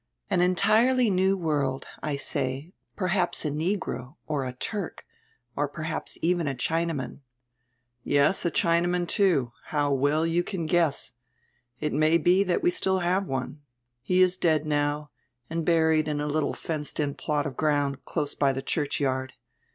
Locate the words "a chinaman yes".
6.47-8.43